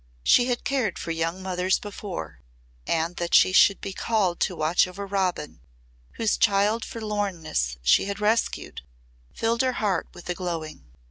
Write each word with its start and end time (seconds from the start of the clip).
She 0.23 0.45
had 0.47 0.63
cared 0.63 0.97
for 0.97 1.11
young 1.11 1.43
mothers 1.43 1.77
before, 1.77 2.39
and 2.87 3.17
that 3.17 3.35
she 3.35 3.51
should 3.53 3.79
be 3.79 3.93
called 3.93 4.39
to 4.39 4.55
watch 4.55 4.87
over 4.87 5.05
Robin, 5.05 5.59
whose 6.13 6.37
child 6.37 6.83
forlornness 6.83 7.77
she 7.83 8.05
had 8.05 8.19
rescued, 8.19 8.81
filled 9.31 9.61
her 9.61 9.73
heart 9.73 10.07
with 10.15 10.27
a 10.27 10.33
glowing. 10.33 10.85